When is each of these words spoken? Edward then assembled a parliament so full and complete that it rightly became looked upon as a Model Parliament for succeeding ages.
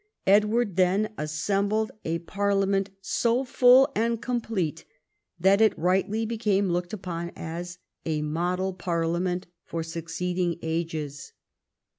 Edward 0.25 0.77
then 0.77 1.13
assembled 1.15 1.91
a 2.03 2.17
parliament 2.17 2.89
so 3.01 3.43
full 3.43 3.87
and 3.95 4.19
complete 4.19 4.83
that 5.39 5.61
it 5.61 5.77
rightly 5.77 6.25
became 6.25 6.69
looked 6.71 6.91
upon 6.91 7.31
as 7.35 7.77
a 8.03 8.23
Model 8.23 8.73
Parliament 8.73 9.45
for 9.63 9.83
succeeding 9.83 10.57
ages. 10.63 11.33